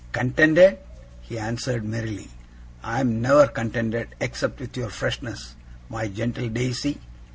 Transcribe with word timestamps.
'Contented?' 0.13 0.79
he 1.21 1.37
answered, 1.37 1.83
merrily. 1.85 2.29
'I 2.83 3.01
am 3.01 3.21
never 3.21 3.45
contented, 3.45 4.07
except 4.19 4.59
with 4.59 4.75
your 4.75 4.89
freshness, 4.89 5.53
my 5.89 6.07
gentle 6.07 6.49
Daisy. 6.49 6.99